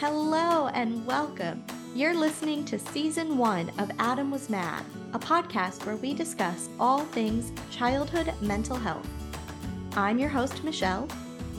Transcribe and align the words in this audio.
Hello 0.00 0.68
and 0.74 1.04
welcome. 1.06 1.64
You're 1.92 2.14
listening 2.14 2.64
to 2.66 2.78
season 2.78 3.36
one 3.36 3.68
of 3.80 3.90
Adam 3.98 4.30
Was 4.30 4.48
Mad, 4.48 4.84
a 5.12 5.18
podcast 5.18 5.84
where 5.86 5.96
we 5.96 6.14
discuss 6.14 6.68
all 6.78 7.00
things 7.00 7.50
childhood 7.72 8.32
mental 8.40 8.76
health. 8.76 9.08
I'm 9.96 10.20
your 10.20 10.28
host, 10.28 10.62
Michele, 10.62 11.08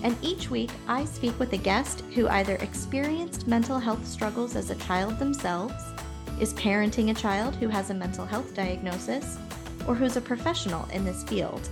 and 0.04 0.16
each 0.22 0.50
week 0.50 0.70
I 0.88 1.04
speak 1.04 1.38
with 1.38 1.52
a 1.52 1.58
guest 1.58 2.06
who 2.16 2.30
either 2.30 2.56
experienced 2.56 3.46
mental 3.46 3.78
health 3.78 4.08
struggles 4.08 4.56
as 4.56 4.70
a 4.70 4.76
child 4.76 5.20
themselves, 5.20 5.74
is 6.40 6.54
parenting 6.54 7.12
a 7.12 7.14
child 7.14 7.58
who 7.58 7.68
has 7.68 7.90
a 7.90 7.94
mental 7.94 8.26
health 8.26 8.56
diagnosis, 8.56 9.38
or 9.86 9.96
who's 9.96 10.16
a 10.16 10.22
professional 10.22 10.88
in 10.94 11.04
this 11.04 11.26
field. 11.26 11.68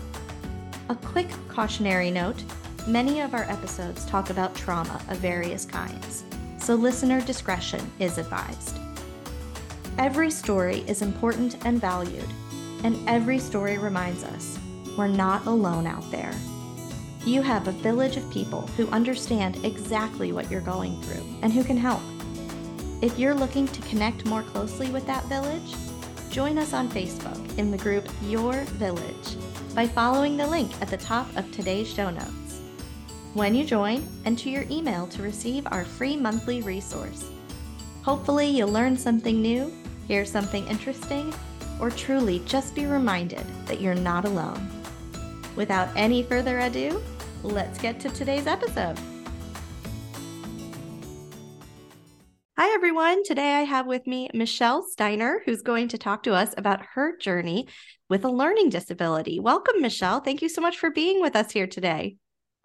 A 0.89 0.95
quick 0.95 1.29
cautionary 1.47 2.11
note 2.11 2.43
many 2.87 3.21
of 3.21 3.33
our 3.33 3.43
episodes 3.43 4.03
talk 4.03 4.31
about 4.31 4.53
trauma 4.53 5.01
of 5.07 5.17
various 5.19 5.63
kinds 5.63 6.25
so 6.67 6.75
listener 6.75 7.21
discretion 7.21 7.79
is 7.97 8.17
advised. 8.17 8.77
Every 9.97 10.29
story 10.29 10.79
is 10.79 11.01
important 11.01 11.55
and 11.65 11.79
valued, 11.79 12.27
and 12.83 12.97
every 13.07 13.39
story 13.39 13.77
reminds 13.77 14.25
us 14.25 14.59
we're 14.97 15.07
not 15.07 15.45
alone 15.45 15.87
out 15.87 16.11
there. 16.11 16.33
You 17.25 17.41
have 17.41 17.69
a 17.69 17.71
village 17.71 18.17
of 18.17 18.29
people 18.31 18.67
who 18.75 18.89
understand 18.89 19.63
exactly 19.63 20.33
what 20.33 20.51
you're 20.51 20.59
going 20.59 21.01
through 21.03 21.25
and 21.41 21.53
who 21.53 21.63
can 21.63 21.77
help. 21.77 22.01
If 23.01 23.17
you're 23.17 23.33
looking 23.33 23.69
to 23.69 23.81
connect 23.83 24.25
more 24.25 24.43
closely 24.43 24.89
with 24.89 25.07
that 25.07 25.23
village, 25.27 25.73
join 26.31 26.57
us 26.57 26.73
on 26.73 26.89
Facebook 26.89 27.57
in 27.57 27.71
the 27.71 27.77
group 27.77 28.05
Your 28.23 28.65
Village 28.75 29.37
by 29.73 29.87
following 29.87 30.35
the 30.35 30.47
link 30.47 30.69
at 30.81 30.89
the 30.89 30.97
top 30.97 31.33
of 31.37 31.49
today's 31.53 31.87
show 31.87 32.09
notes. 32.09 32.46
When 33.33 33.53
you 33.53 33.65
join, 33.65 34.07
enter 34.25 34.49
your 34.49 34.65
email 34.71 35.05
to 35.07 35.21
receive 35.21 35.67
our 35.67 35.85
free 35.85 36.15
monthly 36.15 36.61
resource. 36.61 37.29
Hopefully, 38.03 38.47
you'll 38.47 38.71
learn 38.71 38.97
something 38.97 39.41
new, 39.41 39.71
hear 40.07 40.25
something 40.25 40.65
interesting, 40.67 41.33
or 41.79 41.91
truly 41.91 42.39
just 42.45 42.73
be 42.73 42.85
reminded 42.85 43.45
that 43.65 43.81
you're 43.81 43.93
not 43.93 44.25
alone. 44.25 44.67
Without 45.55 45.89
any 45.95 46.23
further 46.23 46.59
ado, 46.59 47.01
let's 47.43 47.77
get 47.79 47.99
to 47.99 48.09
today's 48.09 48.47
episode. 48.47 48.97
Hi, 52.57 52.73
everyone. 52.73 53.23
Today 53.23 53.55
I 53.55 53.63
have 53.63 53.85
with 53.85 54.07
me 54.07 54.29
Michelle 54.33 54.81
Steiner, 54.81 55.41
who's 55.45 55.61
going 55.61 55.89
to 55.89 55.97
talk 55.99 56.23
to 56.23 56.33
us 56.33 56.55
about 56.57 56.85
her 56.95 57.15
journey 57.17 57.67
with 58.09 58.25
a 58.25 58.29
learning 58.29 58.69
disability. 58.69 59.39
Welcome, 59.39 59.81
Michelle. 59.81 60.21
Thank 60.21 60.41
you 60.41 60.49
so 60.49 60.61
much 60.61 60.79
for 60.79 60.89
being 60.89 61.21
with 61.21 61.35
us 61.35 61.51
here 61.51 61.67
today. 61.67 62.15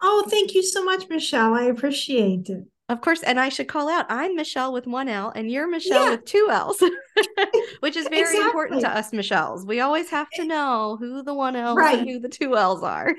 Oh, 0.03 0.23
thank 0.29 0.53
you 0.53 0.61
so 0.61 0.83
much, 0.83 1.09
Michele. 1.09 1.55
I 1.55 1.63
appreciate 1.63 2.47
it. 2.47 2.67
Of 2.89 2.99
course, 2.99 3.23
and 3.23 3.39
I 3.39 3.47
should 3.47 3.69
call 3.69 3.87
out 3.87 4.05
I'm 4.09 4.35
Michele 4.35 4.73
with 4.73 4.87
one 4.87 5.07
L 5.07 5.31
and 5.33 5.49
you're 5.49 5.69
Michelle 5.69 6.03
yeah. 6.03 6.09
with 6.11 6.25
two 6.25 6.49
L's, 6.51 6.83
which 7.79 7.95
is 7.95 8.09
very 8.09 8.21
exactly. 8.21 8.45
important 8.45 8.81
to 8.81 8.89
us 8.89 9.11
Michelles. 9.11 9.65
We 9.65 9.79
always 9.79 10.09
have 10.09 10.29
to 10.31 10.43
know 10.43 10.97
who 10.99 11.23
the 11.23 11.33
one 11.33 11.55
L 11.55 11.75
right. 11.75 11.99
and 11.99 12.09
who 12.09 12.19
the 12.19 12.27
two 12.27 12.57
L's 12.57 12.83
are. 12.83 13.15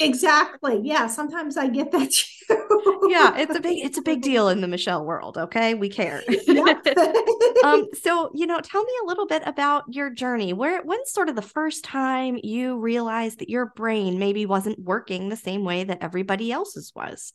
exactly. 0.00 0.80
Yeah, 0.82 1.08
sometimes 1.08 1.58
I 1.58 1.68
get 1.68 1.92
that 1.92 2.10
too. 2.10 3.08
yeah, 3.10 3.36
it's 3.36 3.54
a 3.54 3.60
big 3.60 3.84
it's 3.84 3.98
a 3.98 4.02
big 4.02 4.22
deal 4.22 4.48
in 4.48 4.62
the 4.62 4.68
Michelle 4.76 5.04
world, 5.04 5.36
okay? 5.36 5.74
We 5.74 5.90
care. 5.90 6.22
um 7.64 7.88
so, 8.02 8.30
you 8.32 8.46
know, 8.46 8.60
tell 8.60 8.82
me 8.82 8.92
a 9.02 9.06
little 9.06 9.26
bit 9.26 9.42
about 9.44 9.84
your 9.88 10.08
journey. 10.08 10.54
Where 10.54 10.82
when's 10.82 11.12
sort 11.12 11.28
of 11.28 11.36
the 11.36 11.42
first 11.42 11.84
time 11.84 12.38
you 12.42 12.78
realized 12.78 13.40
that 13.40 13.50
your 13.50 13.66
brain 13.76 14.18
maybe 14.18 14.46
wasn't 14.46 14.78
working 14.78 15.28
the 15.28 15.36
same 15.36 15.64
way 15.64 15.84
that 15.84 15.98
everybody 16.00 16.50
else's 16.50 16.92
was? 16.96 17.34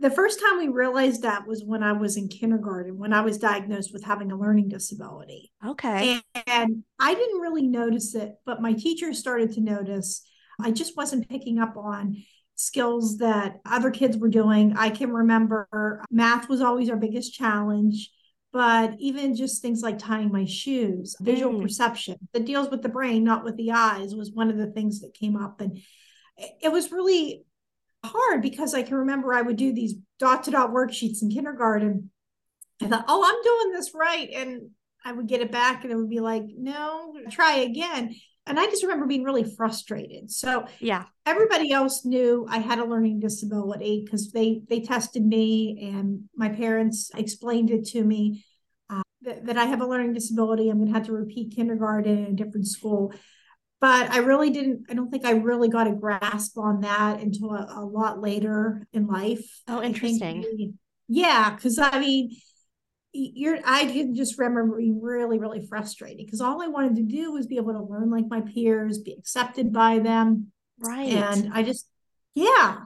The 0.00 0.10
first 0.10 0.40
time 0.40 0.58
we 0.58 0.68
realized 0.68 1.22
that 1.22 1.46
was 1.46 1.64
when 1.64 1.82
I 1.82 1.92
was 1.92 2.16
in 2.16 2.28
kindergarten, 2.28 2.98
when 2.98 3.12
I 3.12 3.20
was 3.20 3.38
diagnosed 3.38 3.92
with 3.92 4.04
having 4.04 4.30
a 4.32 4.36
learning 4.36 4.68
disability. 4.68 5.52
Okay. 5.66 6.20
And, 6.34 6.44
and, 6.46 6.84
I 7.00 7.14
didn't 7.14 7.40
really 7.40 7.66
notice 7.66 8.14
it, 8.14 8.34
but 8.44 8.60
my 8.60 8.72
teacher 8.72 9.14
started 9.14 9.52
to 9.52 9.60
notice. 9.60 10.26
I 10.60 10.72
just 10.72 10.96
wasn't 10.96 11.28
picking 11.28 11.58
up 11.58 11.76
on 11.76 12.16
skills 12.56 13.18
that 13.18 13.60
other 13.64 13.90
kids 13.90 14.16
were 14.16 14.28
doing. 14.28 14.74
I 14.76 14.90
can 14.90 15.12
remember 15.12 16.02
math 16.10 16.48
was 16.48 16.60
always 16.60 16.90
our 16.90 16.96
biggest 16.96 17.32
challenge, 17.32 18.10
but 18.52 18.94
even 18.98 19.36
just 19.36 19.62
things 19.62 19.80
like 19.80 19.98
tying 19.98 20.32
my 20.32 20.44
shoes, 20.44 21.14
visual 21.20 21.54
mm. 21.54 21.62
perception 21.62 22.16
that 22.32 22.46
deals 22.46 22.68
with 22.68 22.82
the 22.82 22.88
brain, 22.88 23.22
not 23.22 23.44
with 23.44 23.56
the 23.56 23.70
eyes, 23.70 24.14
was 24.14 24.32
one 24.32 24.50
of 24.50 24.56
the 24.56 24.72
things 24.72 25.00
that 25.00 25.14
came 25.14 25.36
up. 25.36 25.60
And 25.60 25.78
it 26.60 26.72
was 26.72 26.90
really 26.90 27.44
hard 28.04 28.42
because 28.42 28.74
I 28.74 28.82
can 28.82 28.96
remember 28.96 29.32
I 29.32 29.42
would 29.42 29.56
do 29.56 29.72
these 29.72 29.94
dot 30.18 30.44
to 30.44 30.50
dot 30.50 30.70
worksheets 30.70 31.22
in 31.22 31.30
kindergarten. 31.30 32.10
I 32.82 32.86
thought, 32.86 33.04
oh, 33.08 33.24
I'm 33.24 33.42
doing 33.42 33.72
this 33.72 33.92
right. 33.94 34.28
And 34.32 34.70
I 35.04 35.12
would 35.12 35.26
get 35.26 35.40
it 35.40 35.50
back 35.50 35.82
and 35.82 35.92
it 35.92 35.96
would 35.96 36.10
be 36.10 36.20
like, 36.20 36.44
no, 36.56 37.14
try 37.30 37.56
again. 37.56 38.14
And 38.46 38.58
I 38.58 38.66
just 38.66 38.82
remember 38.82 39.06
being 39.06 39.24
really 39.24 39.44
frustrated. 39.44 40.30
So 40.30 40.66
yeah, 40.80 41.04
everybody 41.26 41.70
else 41.70 42.04
knew 42.04 42.46
I 42.48 42.58
had 42.58 42.78
a 42.78 42.84
learning 42.84 43.20
disability 43.20 44.02
because 44.04 44.32
they 44.32 44.62
they 44.68 44.80
tested 44.80 45.24
me 45.24 45.92
and 45.92 46.22
my 46.34 46.48
parents 46.48 47.10
explained 47.14 47.70
it 47.70 47.84
to 47.88 48.02
me 48.02 48.46
uh, 48.88 49.02
that, 49.22 49.44
that 49.46 49.58
I 49.58 49.66
have 49.66 49.82
a 49.82 49.86
learning 49.86 50.14
disability. 50.14 50.70
I'm 50.70 50.78
going 50.78 50.88
to 50.88 50.94
have 50.94 51.06
to 51.06 51.12
repeat 51.12 51.56
kindergarten 51.56 52.18
in 52.18 52.32
a 52.32 52.36
different 52.36 52.66
school 52.66 53.12
but 53.80 54.10
I 54.10 54.18
really 54.18 54.50
didn't, 54.50 54.86
I 54.90 54.94
don't 54.94 55.10
think 55.10 55.24
I 55.24 55.32
really 55.32 55.68
got 55.68 55.86
a 55.86 55.92
grasp 55.92 56.58
on 56.58 56.80
that 56.80 57.20
until 57.20 57.52
a, 57.52 57.66
a 57.76 57.84
lot 57.84 58.20
later 58.20 58.86
in 58.92 59.06
life. 59.06 59.44
Oh, 59.68 59.82
interesting. 59.82 60.76
Yeah. 61.06 61.56
Cause 61.56 61.78
I 61.78 62.00
mean, 62.00 62.36
you're, 63.12 63.58
I 63.64 63.86
can 63.86 64.14
just 64.16 64.36
remember 64.38 64.78
being 64.78 65.00
really, 65.00 65.38
really 65.38 65.64
frustrated 65.64 66.26
because 66.26 66.40
all 66.40 66.60
I 66.60 66.66
wanted 66.66 66.96
to 66.96 67.02
do 67.02 67.32
was 67.32 67.46
be 67.46 67.56
able 67.56 67.72
to 67.72 67.82
learn 67.82 68.10
like 68.10 68.24
my 68.28 68.40
peers, 68.40 68.98
be 68.98 69.12
accepted 69.12 69.72
by 69.72 70.00
them. 70.00 70.48
Right. 70.80 71.12
And 71.12 71.52
I 71.54 71.62
just, 71.62 71.88
yeah. 72.34 72.78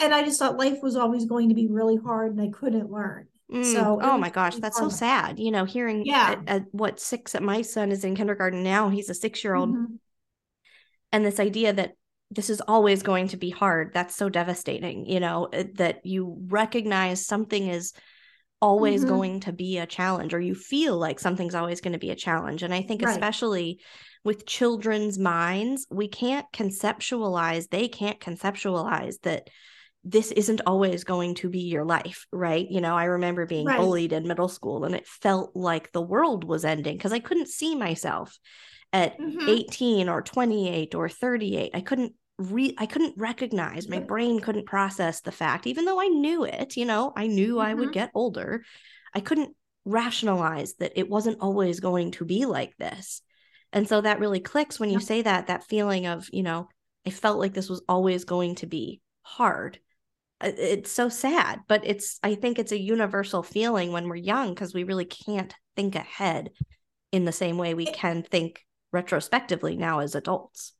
And 0.00 0.14
I 0.14 0.22
just 0.22 0.38
thought 0.38 0.56
life 0.56 0.78
was 0.82 0.94
always 0.94 1.24
going 1.24 1.48
to 1.48 1.54
be 1.56 1.66
really 1.66 1.96
hard 1.96 2.30
and 2.32 2.40
I 2.40 2.48
couldn't 2.56 2.90
learn. 2.90 3.26
Mm. 3.52 3.64
So, 3.64 3.98
oh 4.00 4.16
my 4.16 4.30
gosh, 4.30 4.56
that's 4.56 4.78
so 4.78 4.88
sad. 4.88 5.40
You 5.40 5.50
know, 5.50 5.64
hearing 5.64 6.06
yeah, 6.06 6.36
at, 6.46 6.48
at 6.48 6.64
what 6.70 7.00
six 7.00 7.34
at 7.34 7.42
my 7.42 7.60
son 7.62 7.90
is 7.90 8.04
in 8.04 8.14
kindergarten 8.14 8.62
now. 8.62 8.88
He's 8.88 9.10
a 9.10 9.14
six 9.14 9.42
year 9.42 9.56
old, 9.56 9.70
mm-hmm 9.70 9.96
and 11.12 11.24
this 11.24 11.40
idea 11.40 11.72
that 11.72 11.92
this 12.30 12.48
is 12.48 12.62
always 12.62 13.02
going 13.02 13.28
to 13.28 13.36
be 13.36 13.50
hard 13.50 13.92
that's 13.92 14.16
so 14.16 14.28
devastating 14.28 15.06
you 15.06 15.20
know 15.20 15.48
eh, 15.52 15.64
that 15.74 16.04
you 16.04 16.36
recognize 16.48 17.24
something 17.26 17.68
is 17.68 17.92
always 18.60 19.00
mm-hmm. 19.00 19.10
going 19.10 19.40
to 19.40 19.52
be 19.52 19.78
a 19.78 19.86
challenge 19.86 20.32
or 20.32 20.40
you 20.40 20.54
feel 20.54 20.96
like 20.96 21.18
something's 21.18 21.54
always 21.54 21.80
going 21.80 21.92
to 21.92 21.98
be 21.98 22.10
a 22.10 22.16
challenge 22.16 22.62
and 22.62 22.72
i 22.72 22.80
think 22.80 23.02
right. 23.02 23.12
especially 23.12 23.80
with 24.24 24.46
children's 24.46 25.18
minds 25.18 25.86
we 25.90 26.08
can't 26.08 26.46
conceptualize 26.52 27.68
they 27.68 27.88
can't 27.88 28.20
conceptualize 28.20 29.20
that 29.22 29.48
this 30.04 30.32
isn't 30.32 30.60
always 30.66 31.04
going 31.04 31.34
to 31.34 31.48
be 31.48 31.60
your 31.60 31.84
life 31.84 32.26
right 32.32 32.68
you 32.70 32.80
know 32.80 32.96
i 32.96 33.04
remember 33.04 33.46
being 33.46 33.66
right. 33.66 33.78
bullied 33.78 34.12
in 34.12 34.26
middle 34.26 34.48
school 34.48 34.84
and 34.84 34.94
it 34.94 35.06
felt 35.06 35.54
like 35.54 35.92
the 35.92 36.00
world 36.00 36.44
was 36.44 36.64
ending 36.64 36.96
because 36.96 37.12
i 37.12 37.18
couldn't 37.18 37.48
see 37.48 37.74
myself 37.74 38.38
at 38.92 39.18
mm-hmm. 39.18 39.48
18 39.48 40.08
or 40.08 40.22
28 40.22 40.94
or 40.94 41.08
38 41.08 41.70
i 41.74 41.80
couldn't 41.80 42.14
re 42.38 42.74
i 42.78 42.86
couldn't 42.86 43.14
recognize 43.16 43.88
my 43.88 43.98
brain 43.98 44.40
couldn't 44.40 44.66
process 44.66 45.20
the 45.20 45.32
fact 45.32 45.66
even 45.66 45.84
though 45.84 46.00
i 46.00 46.08
knew 46.08 46.44
it 46.44 46.76
you 46.76 46.84
know 46.84 47.12
i 47.16 47.26
knew 47.26 47.54
mm-hmm. 47.54 47.66
i 47.66 47.74
would 47.74 47.86
mm-hmm. 47.86 47.92
get 47.92 48.10
older 48.14 48.64
i 49.14 49.20
couldn't 49.20 49.54
rationalize 49.84 50.74
that 50.74 50.92
it 50.94 51.08
wasn't 51.08 51.40
always 51.40 51.80
going 51.80 52.12
to 52.12 52.24
be 52.24 52.46
like 52.46 52.76
this 52.76 53.22
and 53.72 53.88
so 53.88 54.00
that 54.00 54.20
really 54.20 54.40
clicks 54.40 54.78
when 54.78 54.90
you 54.90 54.98
yeah. 54.98 55.04
say 55.04 55.22
that 55.22 55.48
that 55.48 55.64
feeling 55.64 56.06
of 56.06 56.28
you 56.32 56.42
know 56.42 56.68
i 57.06 57.10
felt 57.10 57.38
like 57.38 57.52
this 57.52 57.68
was 57.68 57.82
always 57.88 58.24
going 58.24 58.54
to 58.54 58.66
be 58.66 59.00
hard 59.22 59.78
it's 60.40 60.90
so 60.90 61.08
sad 61.08 61.60
but 61.68 61.82
it's 61.84 62.18
i 62.22 62.34
think 62.34 62.58
it's 62.58 62.72
a 62.72 62.80
universal 62.80 63.42
feeling 63.42 63.92
when 63.92 64.08
we're 64.08 64.16
young 64.16 64.50
because 64.50 64.74
we 64.74 64.84
really 64.84 65.04
can't 65.04 65.54
think 65.76 65.94
ahead 65.94 66.50
in 67.12 67.24
the 67.24 67.32
same 67.32 67.58
way 67.58 67.74
we 67.74 67.86
can 67.86 68.22
think 68.22 68.64
retrospectively 68.92 69.76
now 69.76 70.00
as 70.00 70.14
adults. 70.14 70.74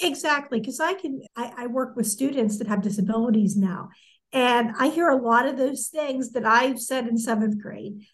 Exactly 0.00 0.60
because 0.60 0.80
i 0.80 0.94
can 0.94 1.20
I, 1.36 1.52
I, 1.58 1.66
work 1.66 1.94
with 1.94 2.06
students 2.06 2.56
that 2.58 2.68
have 2.68 2.80
disabilities 2.80 3.54
now 3.54 3.90
and 4.32 4.70
i 4.78 4.88
hear 4.88 5.10
a 5.10 5.22
lot 5.22 5.46
of 5.46 5.58
those 5.58 5.88
things 5.88 6.32
that 6.32 6.46
i've 6.46 6.80
said 6.80 7.06
in 7.06 7.18
seventh 7.18 7.60
grade. 7.60 8.06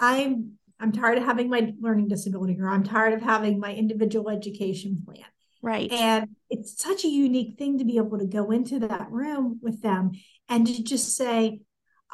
I'm 0.00 0.52
i'm 0.78 0.92
tired 0.92 1.18
of 1.18 1.24
having 1.24 1.50
my 1.50 1.72
learning 1.80 2.06
disability 2.06 2.56
or 2.60 2.68
i'm 2.68 2.84
tired 2.84 3.12
of 3.12 3.22
having 3.22 3.58
my 3.58 3.74
individual 3.74 4.30
education 4.30 5.02
plan. 5.04 5.24
Right. 5.62 5.90
And 5.90 6.28
it's 6.48 6.80
such 6.80 7.04
a 7.04 7.08
unique 7.08 7.58
thing 7.58 7.78
to 7.78 7.84
be 7.84 7.96
able 7.96 8.18
to 8.18 8.26
go 8.26 8.52
into 8.52 8.78
that 8.80 9.10
room 9.10 9.58
with 9.60 9.82
them 9.82 10.12
and 10.48 10.64
to 10.64 10.82
just 10.84 11.16
say 11.16 11.60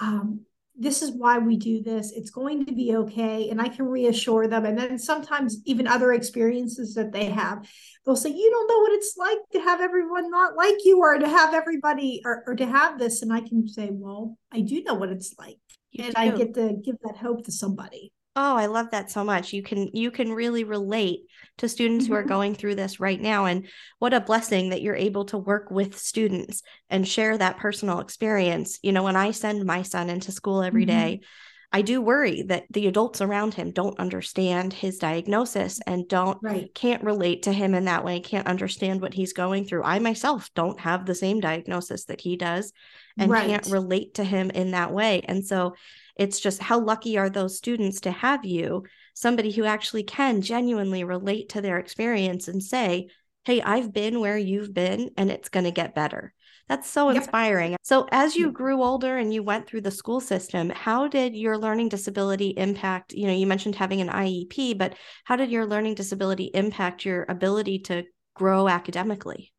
um, 0.01 0.47
this 0.75 1.03
is 1.03 1.13
why 1.13 1.39
we 1.39 1.57
do 1.57 1.83
this. 1.83 2.13
It's 2.13 2.31
going 2.31 2.65
to 2.67 2.73
be 2.73 2.97
okay. 2.97 3.51
And 3.51 3.61
I 3.61 3.69
can 3.69 3.87
reassure 3.87 4.49
them. 4.49 4.65
And 4.65 4.79
then 4.79 4.99
sometimes, 4.99 5.59
even 5.67 5.87
other 5.87 6.13
experiences 6.13 6.95
that 6.95 7.13
they 7.13 7.27
have, 7.27 7.69
they'll 8.05 8.17
say, 8.17 8.31
You 8.31 8.51
don't 8.51 8.69
know 8.69 8.81
what 8.81 8.93
it's 8.93 9.17
like 9.17 9.39
to 9.53 9.61
have 9.61 9.81
everyone 9.81 10.31
not 10.31 10.57
like 10.57 10.77
you 10.85 11.01
or 11.01 11.19
to 11.19 11.29
have 11.29 11.55
everybody 11.55 12.23
or, 12.25 12.43
or 12.47 12.55
to 12.55 12.67
have 12.67 12.99
this. 12.99 13.23
And 13.23 13.33
I 13.33 13.41
can 13.41 13.69
say, 13.69 13.91
Well, 13.93 14.37
I 14.53 14.61
do 14.61 14.83
know 14.83 14.95
what 14.95 15.11
it's 15.11 15.35
like. 15.39 15.59
You 15.91 16.05
and 16.05 16.15
do. 16.15 16.21
I 16.21 16.31
get 16.31 16.55
to 16.55 16.75
give 16.83 16.97
that 17.05 17.17
hope 17.17 17.45
to 17.45 17.53
somebody. 17.53 18.13
Oh, 18.35 18.57
I 18.57 18.67
love 18.67 18.93
that 18.93 19.11
so 19.11 19.25
much. 19.25 19.53
You 19.53 19.63
can 19.63 19.91
you 19.93 20.11
can 20.11 20.33
really 20.33 20.65
relate 20.65 21.21
to 21.59 21.69
students 21.69 22.07
who 22.07 22.15
are 22.15 22.21
mm-hmm. 22.21 22.29
going 22.29 22.55
through 22.55 22.77
this 22.77 22.99
right 22.99 23.21
now 23.21 23.45
and 23.45 23.69
what 23.99 24.15
a 24.15 24.21
blessing 24.21 24.71
that 24.71 24.81
you're 24.81 24.97
able 24.97 25.27
to 25.27 25.39
work 25.39 25.71
with 25.71 25.99
students 25.99 26.63
and 26.89 27.07
share 27.07 27.37
that 27.37 27.59
personal 27.59 28.01
experience. 28.01 28.79
You 28.83 28.93
know, 28.93 29.03
when 29.03 29.17
I 29.17 29.33
send 29.33 29.65
my 29.67 29.83
son 29.83 30.09
into 30.09 30.33
school 30.33 30.63
every 30.63 30.87
day, 30.87 31.21
mm-hmm. 31.21 31.27
I 31.75 31.83
do 31.83 32.01
worry 32.01 32.43
that 32.43 32.65
the 32.71 32.87
adults 32.87 33.21
around 33.21 33.55
him 33.55 33.71
don't 33.71 33.99
understand 33.99 34.73
his 34.73 34.99
diagnosis 34.99 35.81
and 35.87 36.09
don't 36.09 36.39
right. 36.43 36.75
can't 36.75 37.03
relate 37.03 37.45
to 37.45 37.53
him 37.53 37.75
in 37.75 37.87
that 37.87 38.05
way, 38.05 38.21
can't 38.21 38.47
understand 38.47 39.01
what 39.01 39.15
he's 39.15 39.33
going 39.33 39.67
through. 39.67 39.83
I 39.83 39.99
myself 39.99 40.51
don't 40.55 40.81
have 40.81 41.07
the 41.07 41.15
same 41.15 41.41
diagnosis 41.41 42.05
that 42.07 42.21
he 42.21 42.37
does 42.37 42.73
and 43.19 43.31
right. 43.31 43.47
can't 43.47 43.67
relate 43.67 44.15
to 44.15 44.25
him 44.25 44.51
in 44.51 44.73
that 44.73 44.93
way. 44.93 45.23
And 45.27 45.47
so 45.47 45.75
it's 46.17 46.41
just 46.41 46.63
how 46.63 46.81
lucky 46.81 47.19
are 47.19 47.31
those 47.31 47.57
students 47.57 48.01
to 48.03 48.11
have 48.11 48.45
you, 48.45 48.85
somebody 49.15 49.51
who 49.51 49.65
actually 49.65 50.03
can 50.03 50.41
genuinely 50.43 51.05
relate 51.05 51.51
to 51.51 51.61
their 51.61 51.79
experience 51.79 52.49
and 52.49 52.63
say, 52.63 53.09
Hey, 53.45 53.61
I've 53.61 53.93
been 53.93 54.21
where 54.21 54.39
you've 54.39 54.73
been 54.73 55.11
and 55.17 55.31
it's 55.31 55.49
going 55.49 55.65
to 55.65 55.73
get 55.73 55.97
better. 55.97 56.33
That's 56.69 56.89
so 56.89 57.11
inspiring. 57.11 57.73
Yep. 57.73 57.81
So, 57.83 58.07
as 58.13 58.37
you 58.37 58.47
mm-hmm. 58.47 58.55
grew 58.55 58.83
older 58.83 59.19
and 59.19 59.35
you 59.35 59.43
went 59.43 59.67
through 59.67 59.81
the 59.81 59.91
school 59.91 60.21
system, 60.21 60.71
how 60.71 61.09
did 61.09 61.35
your 61.35 61.59
learning 61.59 61.89
disability 61.89 62.55
impact? 62.57 63.13
You 63.13 63.27
know, 63.27 63.33
you 63.33 63.47
mentioned 63.47 63.75
having 63.75 64.01
an 64.01 64.09
IEP, 64.09 64.79
but 64.79 64.95
how 65.25 65.37
did 65.37 65.51
your 65.51 65.67
learning 65.67 65.97
disability 65.97 66.51
impact 66.55 67.05
your 67.05 67.27
ability 67.29 67.81
to 67.81 68.05
grow 68.35 68.69
academically? 68.69 69.53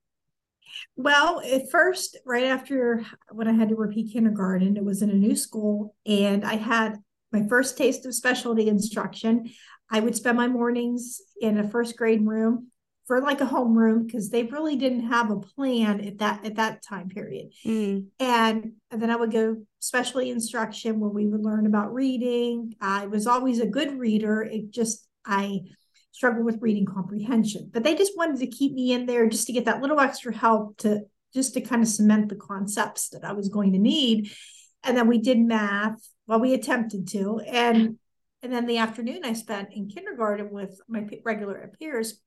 Well, 0.96 1.42
at 1.42 1.70
first, 1.72 2.18
right 2.26 2.46
after 2.46 3.06
when 3.32 3.48
I 3.48 3.54
had 3.54 3.70
to 3.70 3.76
repeat 3.76 4.14
kindergarten, 4.14 4.78
it 4.78 4.84
was 4.84 5.02
in 5.02 5.10
a 5.10 5.16
new 5.16 5.36
school, 5.36 5.96
and 6.06 6.46
I 6.46 6.56
had 6.56 6.98
my 7.32 7.48
first 7.48 7.78
taste 7.78 8.06
of 8.06 8.14
specialty 8.14 8.68
instruction. 8.68 9.50
I 9.90 10.00
would 10.00 10.16
spend 10.16 10.38
my 10.38 10.48
mornings 10.48 11.22
in 11.42 11.58
a 11.58 11.70
first 11.70 11.98
grade 11.98 12.26
room 12.26 12.70
for 13.06 13.22
like 13.22 13.42
a 13.42 13.46
homeroom 13.46 14.06
because 14.06 14.30
they 14.30 14.44
really 14.44 14.76
didn't 14.76 15.08
have 15.10 15.30
a 15.30 15.40
plan 15.40 16.00
at 16.02 16.20
that 16.20 16.46
at 16.46 16.56
that 16.56 16.82
time 16.84 17.10
period. 17.10 17.52
Mm. 17.66 18.08
And, 18.20 18.74
and 18.92 19.02
then 19.02 19.10
I 19.10 19.16
would 19.16 19.32
go 19.32 19.58
specialty 19.80 20.30
instruction 20.30 21.00
where 21.00 21.10
we 21.10 21.28
would 21.28 21.44
learn 21.44 21.66
about 21.66 21.94
reading. 21.94 22.76
I 22.80 23.08
was 23.08 23.28
always 23.28 23.60
a 23.60 23.68
good 23.68 24.00
reader. 24.00 24.42
It 24.42 24.72
just 24.72 25.08
I 25.26 25.62
struggle 26.14 26.44
with 26.44 26.62
reading 26.62 26.86
comprehension. 26.86 27.70
But 27.74 27.84
they 27.84 27.96
just 27.96 28.16
wanted 28.16 28.40
to 28.40 28.48
keep 28.48 28.74
me 28.74 28.94
in 28.94 29.06
there 29.06 29.28
just 29.28 29.48
to 29.48 29.54
get 29.54 29.66
that 29.66 29.82
little 29.82 30.00
extra 30.00 30.34
help 30.34 30.78
to 30.78 31.02
just 31.34 31.56
to 31.56 31.62
kind 31.62 31.82
of 31.82 31.88
cement 31.88 32.30
the 32.30 32.36
concepts 32.36 33.10
that 33.10 33.26
I 33.26 33.34
was 33.34 33.50
going 33.50 33.74
to 33.74 33.80
need. 33.80 34.32
And 34.84 34.96
then 34.96 35.08
we 35.08 35.18
did 35.18 35.40
math. 35.40 36.00
Well, 36.28 36.40
we 36.40 36.54
attempted 36.54 37.08
to. 37.10 37.40
And 37.40 37.98
and 38.42 38.54
then 38.54 38.68
the 38.68 38.78
afternoon 38.78 39.22
I 39.24 39.34
spent 39.34 39.74
in 39.74 39.90
kindergarten 39.90 40.52
with 40.52 40.80
my 40.88 41.06
regular 41.24 41.72
peers. 41.80 42.22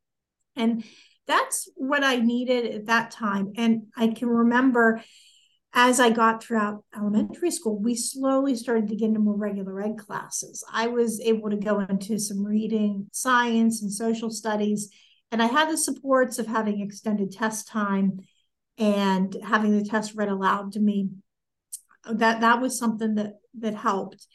And 0.56 0.82
that's 1.26 1.68
what 1.76 2.02
I 2.02 2.16
needed 2.16 2.74
at 2.74 2.86
that 2.86 3.10
time. 3.10 3.52
And 3.56 3.88
I 3.96 4.08
can 4.08 4.28
remember 4.28 5.02
as 5.78 6.00
I 6.00 6.08
got 6.08 6.42
throughout 6.42 6.82
elementary 6.96 7.50
school, 7.50 7.78
we 7.78 7.94
slowly 7.94 8.56
started 8.56 8.88
to 8.88 8.96
get 8.96 9.08
into 9.08 9.20
more 9.20 9.36
regular 9.36 9.82
ed 9.82 9.98
classes. 9.98 10.64
I 10.72 10.86
was 10.86 11.20
able 11.20 11.50
to 11.50 11.56
go 11.56 11.80
into 11.80 12.18
some 12.18 12.42
reading, 12.42 13.08
science, 13.12 13.82
and 13.82 13.92
social 13.92 14.30
studies. 14.30 14.88
And 15.30 15.42
I 15.42 15.46
had 15.46 15.68
the 15.68 15.76
supports 15.76 16.38
of 16.38 16.46
having 16.46 16.80
extended 16.80 17.30
test 17.30 17.68
time 17.68 18.20
and 18.78 19.36
having 19.44 19.76
the 19.76 19.84
test 19.84 20.14
read 20.14 20.30
aloud 20.30 20.72
to 20.72 20.80
me. 20.80 21.10
That 22.10 22.40
that 22.40 22.62
was 22.62 22.78
something 22.78 23.16
that 23.16 23.34
that 23.58 23.74
helped. 23.74 24.26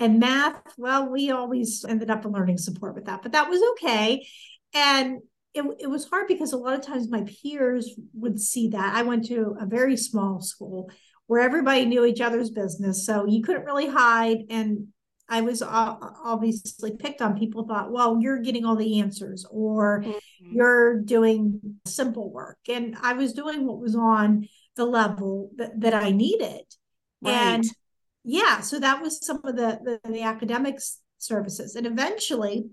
And 0.00 0.18
math, 0.18 0.60
well, 0.76 1.08
we 1.08 1.30
always 1.30 1.84
ended 1.88 2.10
up 2.10 2.24
in 2.24 2.32
learning 2.32 2.58
support 2.58 2.96
with 2.96 3.04
that, 3.04 3.22
but 3.22 3.32
that 3.32 3.48
was 3.48 3.62
okay. 3.72 4.26
And 4.74 5.20
it, 5.54 5.64
it 5.80 5.86
was 5.86 6.08
hard 6.08 6.28
because 6.28 6.52
a 6.52 6.56
lot 6.56 6.74
of 6.74 6.84
times 6.84 7.08
my 7.08 7.24
peers 7.24 7.94
would 8.14 8.40
see 8.40 8.68
that. 8.68 8.94
I 8.94 9.02
went 9.02 9.26
to 9.26 9.56
a 9.60 9.66
very 9.66 9.96
small 9.96 10.40
school 10.40 10.90
where 11.26 11.40
everybody 11.40 11.84
knew 11.84 12.04
each 12.04 12.20
other's 12.20 12.50
business. 12.50 13.04
So 13.04 13.26
you 13.26 13.42
couldn't 13.42 13.64
really 13.64 13.88
hide. 13.88 14.44
And 14.50 14.88
I 15.28 15.42
was 15.42 15.62
obviously 15.62 16.96
picked 16.96 17.20
on. 17.20 17.38
People 17.38 17.66
thought, 17.66 17.92
well, 17.92 18.18
you're 18.20 18.40
getting 18.40 18.64
all 18.64 18.76
the 18.76 19.00
answers 19.00 19.44
or 19.50 20.02
mm-hmm. 20.02 20.56
you're 20.56 21.00
doing 21.00 21.60
simple 21.86 22.30
work. 22.32 22.58
And 22.68 22.96
I 23.02 23.12
was 23.12 23.32
doing 23.32 23.66
what 23.66 23.78
was 23.78 23.94
on 23.94 24.48
the 24.76 24.86
level 24.86 25.50
that, 25.56 25.78
that 25.80 25.94
I 25.94 26.12
needed. 26.12 26.62
Right. 27.20 27.32
And 27.32 27.64
yeah, 28.24 28.60
so 28.60 28.80
that 28.80 29.02
was 29.02 29.24
some 29.24 29.40
of 29.44 29.56
the, 29.56 29.98
the, 30.02 30.10
the 30.10 30.22
academics 30.22 31.00
services. 31.18 31.74
And 31.74 31.86
eventually, 31.86 32.70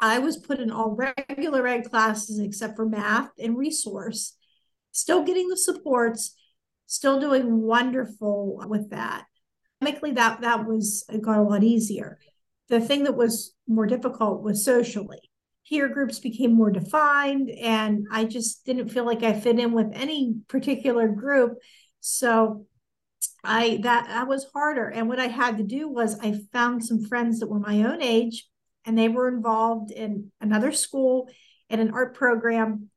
I 0.00 0.18
was 0.18 0.36
put 0.36 0.60
in 0.60 0.70
all 0.70 0.96
regular 0.96 1.66
ed 1.66 1.90
classes 1.90 2.38
except 2.38 2.76
for 2.76 2.88
math 2.88 3.30
and 3.38 3.56
resource, 3.56 4.36
still 4.92 5.24
getting 5.24 5.48
the 5.48 5.56
supports, 5.56 6.36
still 6.86 7.20
doing 7.20 7.62
wonderful 7.62 8.60
with 8.68 8.90
that. 8.90 9.24
Academically, 9.80 10.12
that 10.12 10.40
that 10.40 10.66
was 10.66 11.04
it 11.12 11.22
got 11.22 11.38
a 11.38 11.42
lot 11.42 11.62
easier. 11.62 12.18
The 12.68 12.80
thing 12.80 13.04
that 13.04 13.16
was 13.16 13.54
more 13.68 13.86
difficult 13.86 14.42
was 14.42 14.64
socially. 14.64 15.30
Peer 15.68 15.88
groups 15.88 16.18
became 16.18 16.54
more 16.54 16.70
defined, 16.70 17.50
and 17.50 18.06
I 18.10 18.24
just 18.24 18.64
didn't 18.64 18.90
feel 18.90 19.04
like 19.04 19.22
I 19.22 19.38
fit 19.38 19.58
in 19.58 19.72
with 19.72 19.90
any 19.92 20.36
particular 20.48 21.08
group. 21.08 21.58
So 22.00 22.66
I 23.42 23.78
that 23.82 24.06
that 24.08 24.28
was 24.28 24.46
harder. 24.54 24.88
And 24.88 25.08
what 25.08 25.20
I 25.20 25.26
had 25.26 25.58
to 25.58 25.64
do 25.64 25.88
was 25.88 26.18
I 26.20 26.40
found 26.52 26.84
some 26.84 27.04
friends 27.04 27.40
that 27.40 27.50
were 27.50 27.60
my 27.60 27.82
own 27.82 28.02
age 28.02 28.46
and 28.84 28.96
they 28.96 29.08
were 29.08 29.28
involved 29.28 29.90
in 29.90 30.30
another 30.40 30.72
school 30.72 31.28
in 31.70 31.80
an 31.80 31.90
art 31.92 32.14
program. 32.14 32.90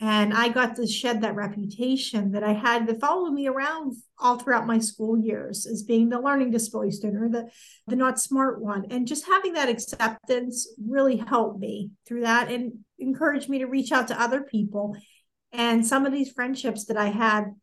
And 0.00 0.32
i 0.32 0.48
got 0.48 0.76
to 0.76 0.86
shed 0.86 1.22
that 1.22 1.34
reputation 1.34 2.30
that 2.32 2.44
i 2.44 2.52
had 2.52 2.86
to 2.86 2.94
follow 2.94 3.30
me 3.30 3.48
around 3.48 3.96
all 4.16 4.38
throughout 4.38 4.64
my 4.64 4.78
school 4.78 5.18
years 5.18 5.66
as 5.66 5.82
being 5.82 6.08
the 6.08 6.20
learning 6.20 6.52
disability 6.52 6.92
student 6.92 7.22
or 7.24 7.28
the 7.28 7.50
the 7.88 7.96
not 7.96 8.20
smart 8.20 8.60
one. 8.60 8.86
And 8.90 9.08
just 9.08 9.26
having 9.26 9.54
that 9.54 9.68
acceptance 9.68 10.68
really 10.80 11.16
helped 11.16 11.58
me 11.58 11.90
through 12.06 12.20
that 12.22 12.48
and 12.50 12.84
encouraged 12.98 13.48
me 13.48 13.58
to 13.58 13.66
reach 13.66 13.90
out 13.90 14.08
to 14.08 14.20
other 14.20 14.42
people. 14.42 14.96
And 15.50 15.84
some 15.84 16.06
of 16.06 16.12
these 16.12 16.30
friendships 16.30 16.84
that 16.86 16.96
i 16.96 17.08
had 17.08 17.54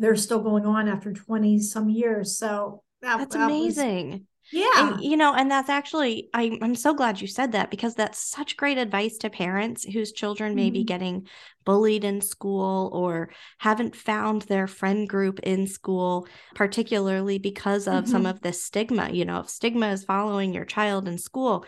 they're 0.00 0.16
still 0.16 0.40
going 0.40 0.64
on 0.64 0.88
after 0.88 1.12
20 1.12 1.60
some 1.60 1.90
years. 1.90 2.38
So 2.38 2.82
that, 3.02 3.18
that's 3.18 3.36
that 3.36 3.44
amazing. 3.44 4.10
was, 4.10 4.20
yeah. 4.52 4.92
And, 4.94 5.02
you 5.02 5.16
know, 5.16 5.34
and 5.34 5.50
that's 5.50 5.68
actually, 5.68 6.28
I, 6.34 6.58
I'm 6.62 6.74
so 6.74 6.94
glad 6.94 7.20
you 7.20 7.26
said 7.26 7.52
that 7.52 7.70
because 7.70 7.94
that's 7.94 8.18
such 8.18 8.56
great 8.56 8.78
advice 8.78 9.18
to 9.18 9.30
parents 9.30 9.84
whose 9.84 10.12
children 10.12 10.54
may 10.54 10.66
mm-hmm. 10.66 10.74
be 10.74 10.84
getting 10.84 11.28
bullied 11.64 12.04
in 12.04 12.20
school 12.20 12.90
or 12.92 13.30
haven't 13.58 13.94
found 13.94 14.42
their 14.42 14.66
friend 14.66 15.08
group 15.08 15.40
in 15.40 15.66
school, 15.66 16.26
particularly 16.54 17.38
because 17.38 17.86
of 17.86 18.04
mm-hmm. 18.04 18.10
some 18.10 18.26
of 18.26 18.40
this 18.40 18.62
stigma. 18.62 19.10
You 19.10 19.24
know, 19.24 19.40
if 19.40 19.48
stigma 19.48 19.88
is 19.88 20.04
following 20.04 20.52
your 20.52 20.64
child 20.64 21.06
in 21.06 21.18
school, 21.18 21.64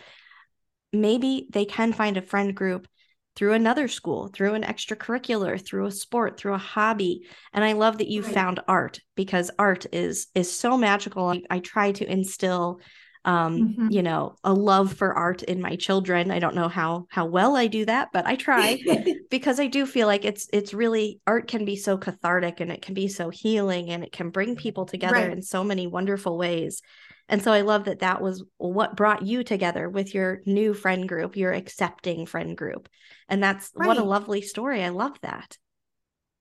maybe 0.91 1.47
they 1.51 1.65
can 1.65 1.93
find 1.93 2.17
a 2.17 2.21
friend 2.21 2.55
group 2.55 2.87
through 3.35 3.53
another 3.53 3.87
school, 3.87 4.27
through 4.27 4.53
an 4.53 4.63
extracurricular, 4.63 5.63
through 5.63 5.85
a 5.85 5.91
sport, 5.91 6.37
through 6.37 6.53
a 6.53 6.59
hobby. 6.59 7.23
And 7.53 7.63
I 7.63 7.73
love 7.73 7.97
that 7.97 8.07
you 8.07 8.21
right. 8.21 8.33
found 8.33 8.59
art 8.67 8.99
because 9.15 9.49
art 9.57 9.85
is 9.91 10.27
is 10.35 10.51
so 10.51 10.77
magical. 10.77 11.29
I, 11.29 11.41
I 11.49 11.59
try 11.59 11.91
to 11.93 12.11
instill 12.11 12.79
um 13.25 13.57
mm-hmm. 13.57 13.87
you 13.89 14.03
know 14.03 14.35
a 14.43 14.53
love 14.53 14.93
for 14.93 15.13
art 15.13 15.43
in 15.43 15.61
my 15.61 15.77
children 15.77 16.29
i 16.29 16.39
don't 16.39 16.55
know 16.55 16.67
how 16.67 17.05
how 17.09 17.25
well 17.25 17.55
i 17.55 17.67
do 17.67 17.85
that 17.85 18.09
but 18.11 18.25
i 18.25 18.35
try 18.35 18.77
because 19.29 19.59
i 19.61 19.67
do 19.67 19.85
feel 19.85 20.07
like 20.07 20.25
it's 20.25 20.49
it's 20.51 20.73
really 20.73 21.21
art 21.25 21.47
can 21.47 21.63
be 21.63 21.77
so 21.77 21.97
cathartic 21.97 22.59
and 22.59 22.69
it 22.69 22.81
can 22.81 22.93
be 22.93 23.07
so 23.07 23.29
healing 23.29 23.91
and 23.91 24.03
it 24.03 24.11
can 24.11 24.29
bring 24.29 24.55
people 24.55 24.85
together 24.85 25.15
right. 25.15 25.31
in 25.31 25.41
so 25.41 25.63
many 25.63 25.87
wonderful 25.87 26.37
ways 26.37 26.81
and 27.29 27.41
so 27.41 27.51
I 27.51 27.61
love 27.61 27.85
that 27.85 27.99
that 27.99 28.21
was 28.21 28.43
what 28.57 28.95
brought 28.95 29.25
you 29.25 29.43
together 29.43 29.89
with 29.89 30.13
your 30.13 30.41
new 30.45 30.73
friend 30.73 31.07
group, 31.07 31.35
your 31.35 31.53
accepting 31.53 32.25
friend 32.25 32.57
group. 32.57 32.89
And 33.29 33.41
that's 33.41 33.71
right. 33.75 33.87
what 33.87 33.97
a 33.97 34.03
lovely 34.03 34.41
story. 34.41 34.83
I 34.83 34.89
love 34.89 35.19
that. 35.21 35.57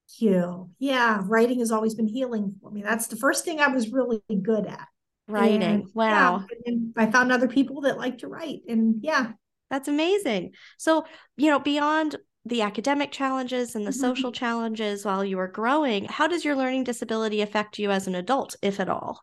Thank 0.08 0.32
you. 0.32 0.70
Yeah, 0.78 1.22
writing 1.24 1.60
has 1.60 1.72
always 1.72 1.94
been 1.94 2.08
healing 2.08 2.56
for 2.60 2.70
me. 2.70 2.82
That's 2.82 3.06
the 3.06 3.16
first 3.16 3.44
thing 3.44 3.60
I 3.60 3.68
was 3.68 3.90
really 3.90 4.22
good 4.42 4.66
at. 4.66 4.88
Writing. 5.28 5.62
And, 5.62 5.84
wow. 5.94 6.44
Yeah, 6.50 6.72
and 6.72 6.92
I 6.96 7.10
found 7.10 7.32
other 7.32 7.48
people 7.48 7.82
that 7.82 7.96
like 7.96 8.18
to 8.18 8.28
write. 8.28 8.62
And 8.68 8.96
yeah. 9.02 9.32
That's 9.70 9.88
amazing. 9.88 10.52
So, 10.78 11.06
you 11.36 11.48
know, 11.48 11.60
beyond 11.60 12.16
the 12.44 12.62
academic 12.62 13.12
challenges 13.12 13.74
and 13.74 13.86
the 13.86 13.90
mm-hmm. 13.90 14.00
social 14.00 14.32
challenges 14.32 15.04
while 15.04 15.24
you 15.24 15.36
were 15.36 15.48
growing, 15.48 16.04
how 16.06 16.26
does 16.26 16.44
your 16.44 16.56
learning 16.56 16.84
disability 16.84 17.40
affect 17.40 17.78
you 17.78 17.90
as 17.90 18.06
an 18.06 18.14
adult, 18.14 18.56
if 18.60 18.80
at 18.80 18.88
all? 18.88 19.22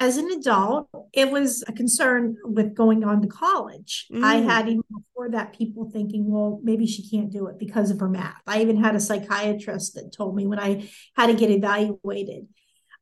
As 0.00 0.16
an 0.16 0.30
adult, 0.30 0.88
it 1.12 1.30
was 1.30 1.64
a 1.66 1.72
concern 1.72 2.36
with 2.44 2.74
going 2.74 3.02
on 3.02 3.20
to 3.22 3.28
college. 3.28 4.06
Mm. 4.12 4.22
I 4.22 4.36
had 4.36 4.68
even 4.68 4.82
before 4.90 5.30
that 5.30 5.56
people 5.58 5.90
thinking, 5.90 6.30
well, 6.30 6.60
maybe 6.62 6.86
she 6.86 7.08
can't 7.08 7.32
do 7.32 7.48
it 7.48 7.58
because 7.58 7.90
of 7.90 7.98
her 7.98 8.08
math. 8.08 8.40
I 8.46 8.60
even 8.60 8.82
had 8.82 8.94
a 8.94 9.00
psychiatrist 9.00 9.94
that 9.94 10.12
told 10.12 10.36
me 10.36 10.46
when 10.46 10.60
I 10.60 10.88
had 11.16 11.26
to 11.26 11.34
get 11.34 11.50
evaluated, 11.50 12.46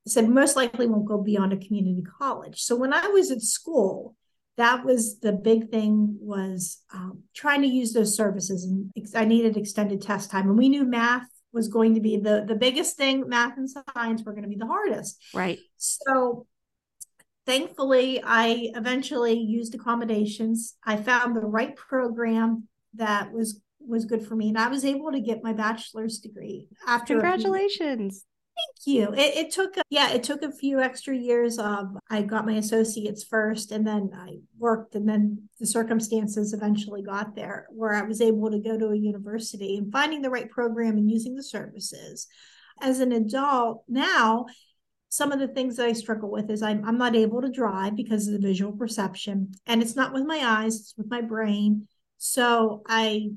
said 0.07 0.29
most 0.29 0.57
likely 0.57 0.87
won't 0.87 1.07
go 1.07 1.19
beyond 1.19 1.53
a 1.53 1.59
community 1.59 2.03
college. 2.19 2.63
So 2.63 2.77
when 2.77 2.95
I 2.95 3.09
was 3.09 3.31
at 3.31 3.43
school, 3.43 4.17
that 4.57 4.87
was 4.87 5.21
the 5.21 5.33
big 5.33 5.71
thing 5.71 6.17
was 6.19 6.83
um, 6.95 7.25
trying 7.35 7.61
to 7.61 7.69
use 7.69 7.93
those 7.93 8.17
services 8.17 8.65
and 8.65 8.91
i 9.15 9.23
needed 9.23 9.55
extended 9.55 10.01
test 10.01 10.31
time 10.31 10.49
and 10.49 10.57
we 10.57 10.71
knew 10.71 10.83
math 10.83 11.29
was 11.53 11.69
going 11.69 11.95
to 11.95 12.01
be 12.01 12.17
the 12.17 12.43
the 12.49 12.55
biggest 12.55 12.97
thing 12.97 13.29
math 13.29 13.59
and 13.59 13.69
science 13.69 14.23
were 14.25 14.33
going 14.33 14.45
to 14.45 14.49
be 14.49 14.57
the 14.57 14.67
hardest 14.67 15.23
right 15.35 15.59
so 15.77 16.47
thankfully, 17.47 18.23
I 18.23 18.71
eventually 18.75 19.39
used 19.39 19.75
accommodations. 19.75 20.77
I 20.85 20.97
found 20.97 21.35
the 21.35 21.41
right 21.41 21.75
program 21.75 22.69
that 22.95 23.33
was 23.33 23.61
was 23.81 24.05
good 24.05 24.27
for 24.27 24.35
me, 24.35 24.49
and 24.49 24.59
I 24.59 24.69
was 24.69 24.85
able 24.85 25.13
to 25.13 25.21
get 25.21 25.45
my 25.45 25.53
bachelor's 25.53 26.19
degree 26.19 26.69
after. 26.87 27.15
Congratulations! 27.15 28.25
Thank 28.57 28.97
you. 28.97 29.13
It, 29.13 29.37
it 29.37 29.53
took 29.53 29.75
yeah, 29.91 30.11
it 30.13 30.23
took 30.23 30.43
a 30.43 30.51
few 30.51 30.81
extra 30.81 31.15
years. 31.17 31.59
Of 31.59 31.89
I 32.11 32.23
got 32.23 32.47
my 32.47 32.55
associates 32.55 33.23
first, 33.23 33.71
and 33.71 33.87
then 33.87 34.11
I 34.15 34.39
worked, 34.59 34.95
and 34.95 35.09
then 35.09 35.49
the 35.61 35.67
circumstances 35.67 36.55
eventually 36.55 37.03
got 37.03 37.35
there 37.37 37.67
where 37.71 37.95
I 37.95 38.03
was 38.03 38.21
able 38.21 38.51
to 38.51 38.59
go 38.59 38.79
to 38.79 38.89
a 38.89 38.97
university 38.97 39.77
and 39.77 39.93
finding 39.93 40.23
the 40.23 40.31
right 40.31 40.51
program 40.51 40.97
and 40.97 41.11
using 41.11 41.35
the 41.35 41.43
services. 41.43 42.27
As 42.81 43.01
an 43.01 43.13
adult 43.13 43.85
now, 43.89 44.47
some 45.17 45.33
of 45.33 45.39
the 45.39 45.49
things 45.49 45.77
that 45.77 45.87
I 45.87 45.95
struggle 45.95 46.31
with 46.31 46.51
is 46.51 46.63
I'm, 46.63 46.85
I'm 46.85 46.99
not 46.99 47.17
able 47.17 47.41
to 47.41 47.49
drive 47.49 47.97
because 47.97 48.27
of 48.27 48.35
the 48.35 48.47
visual 48.47 48.73
perception. 48.73 49.53
And 49.67 49.81
it's 49.81 49.97
not 49.97 50.13
with 50.13 50.25
my 50.27 50.43
eyes, 50.45 50.77
it's 50.77 50.95
with 50.95 51.09
my 51.09 51.23
brain. 51.23 51.89
So 52.19 52.83
I 52.87 53.31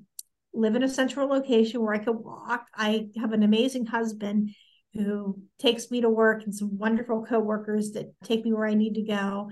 live 0.54 0.76
in 0.76 0.84
a 0.84 0.90
central 0.90 1.30
location 1.30 1.82
where 1.82 1.94
I 1.94 2.00
can 2.00 2.22
walk. 2.22 2.68
I 2.76 3.08
have 3.16 3.32
an 3.32 3.44
amazing 3.44 3.86
husband 3.86 4.50
who 4.94 5.40
takes 5.58 5.90
me 5.90 6.02
to 6.02 6.10
work 6.10 6.44
and 6.44 6.54
some 6.54 6.78
wonderful 6.78 7.26
coworkers 7.26 7.92
that 7.92 8.14
take 8.26 8.44
me 8.44 8.52
where 8.52 8.68
I 8.68 8.74
need 8.74 8.96
to 8.96 9.04
go. 9.04 9.50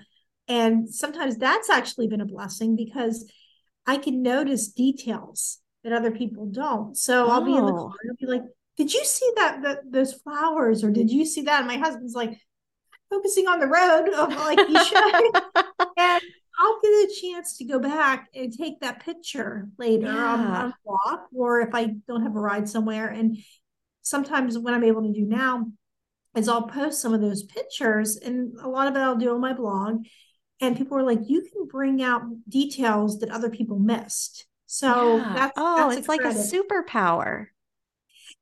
And 0.50 0.94
sometimes 0.94 1.38
that's 1.38 1.70
actually 1.70 2.10
been 2.10 2.20
a 2.20 2.26
blessing 2.26 2.76
because 2.76 3.32
I 3.86 4.00
can 4.00 4.22
notice 4.22 4.68
details 4.68 5.60
that 5.86 5.94
other 5.94 6.12
people 6.12 6.48
don't. 6.48 6.98
So 6.98 7.28
oh. 7.28 7.30
I'll 7.30 7.46
be 7.46 7.56
in 7.56 7.66
the 7.66 7.72
oh. 7.72 7.88
car 7.88 7.96
and 8.04 8.12
I'll 8.12 8.28
be 8.28 8.34
like, 8.34 8.44
did 8.78 8.94
you 8.94 9.04
see 9.04 9.32
that, 9.36 9.64
that 9.64 9.92
those 9.92 10.14
flowers 10.14 10.84
or 10.84 10.92
did 10.92 11.10
you 11.10 11.26
see 11.26 11.42
that? 11.44 11.60
And 11.60 11.68
my 11.68 11.78
husband's 11.78 12.14
like 12.14 12.40
focusing 13.10 13.48
on 13.48 13.60
the 13.60 13.68
road 13.68 14.10
I'm 14.16 14.30
like 14.38 14.70
you 14.70 14.84
should. 14.86 15.66
And 16.00 16.22
I'll 16.60 16.80
get 16.82 16.90
a 16.90 17.14
chance 17.22 17.58
to 17.58 17.66
go 17.66 17.80
back 17.80 18.28
and 18.36 18.56
take 18.56 18.80
that 18.82 19.04
picture 19.04 19.68
later 19.78 20.06
yeah. 20.06 20.34
on, 20.34 20.40
on 20.40 20.74
walk 20.84 21.28
or 21.36 21.62
if 21.62 21.74
I 21.74 21.96
don't 22.08 22.24
have 22.24 22.36
a 22.36 22.40
ride 22.40 22.70
somewhere. 22.70 23.08
And 23.08 23.38
sometimes 24.02 24.58
what 24.58 24.74
I'm 24.74 24.84
able 24.84 25.04
to 25.04 25.14
do 25.14 25.26
now 25.26 25.68
is 26.36 26.48
I'll 26.48 26.68
post 26.68 27.02
some 27.02 27.14
of 27.14 27.22
those 27.22 27.44
pictures 27.44 28.18
and 28.18 28.56
a 28.60 28.68
lot 28.68 28.88
of 28.88 28.96
it 28.96 29.00
I'll 29.00 29.16
do 29.16 29.34
on 29.34 29.42
my 29.42 29.54
blog. 29.54 30.06
And 30.60 30.78
people 30.78 30.98
are 30.98 31.04
like 31.04 31.22
you 31.28 31.42
can 31.42 31.68
bring 31.68 32.02
out 32.02 32.24
details 32.48 33.20
that 33.20 33.30
other 33.30 33.50
people 33.50 33.80
missed. 33.80 34.46
So 34.66 35.18
yeah. 35.18 35.34
that's 35.34 35.54
oh 35.58 35.90
that's 35.90 35.98
it's 35.98 36.08
a 36.08 36.12
like 36.12 36.22
a 36.22 36.38
superpower 36.38 37.48